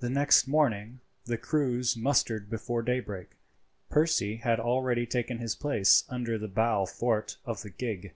The 0.00 0.08
next 0.08 0.48
morning 0.48 1.00
the 1.26 1.36
crews 1.36 1.98
mustered 1.98 2.48
before 2.48 2.80
daybreak. 2.80 3.32
Percy 3.90 4.36
had 4.36 4.58
already 4.58 5.04
taken 5.04 5.36
his 5.36 5.54
place 5.54 6.04
under 6.08 6.38
the 6.38 6.48
bow 6.48 6.86
thwart 6.86 7.36
of 7.44 7.60
the 7.60 7.68
gig. 7.68 8.14